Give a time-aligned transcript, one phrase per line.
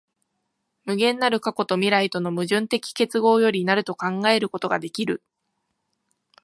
[0.85, 5.21] 無限なる過去と未来との矛盾的結合より成ると考えることができる。